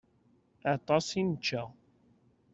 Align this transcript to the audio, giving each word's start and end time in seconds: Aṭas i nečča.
Aṭas 0.73 1.07
i 1.19 1.21
nečča. 1.29 1.63